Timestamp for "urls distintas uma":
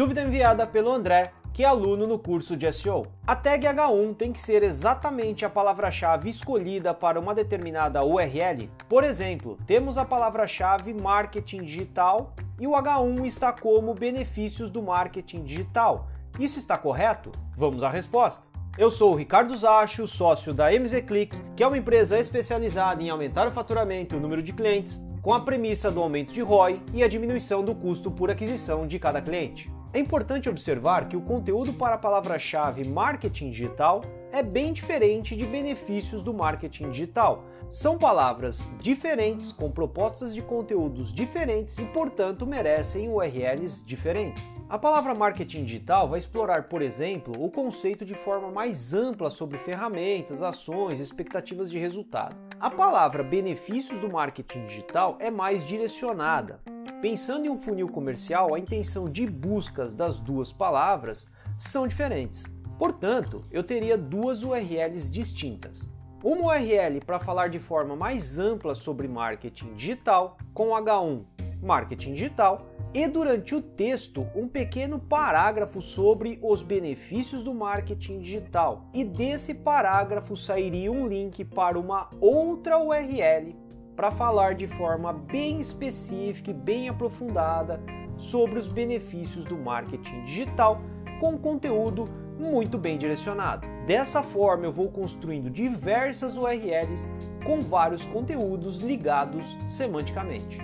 64.44-66.48